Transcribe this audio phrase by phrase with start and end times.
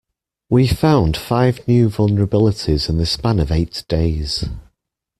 [0.49, 4.49] We found five new vulnerabilities in the span of eight days.